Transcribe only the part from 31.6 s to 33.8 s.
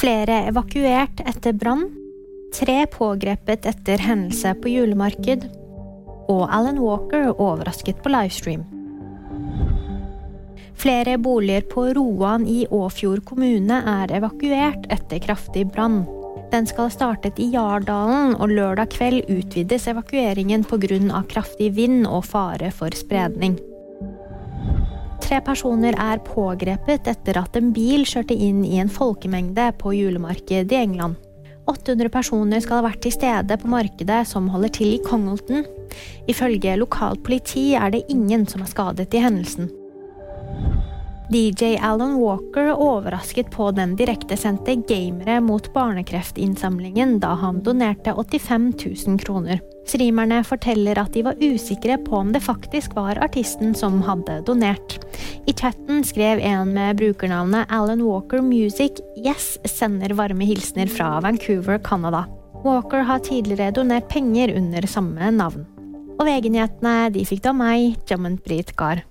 800 personer skal ha vært til stede på